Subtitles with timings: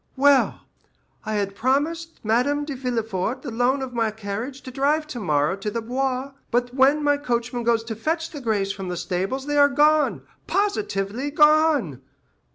[0.17, 0.61] Well,
[1.27, 5.69] I had promised Madame de Villefort the loan of my carriage to drive tomorrow to
[5.69, 9.57] the Bois; but when my coachman goes to fetch the grays from the stables they
[9.59, 12.01] are gone—positively gone.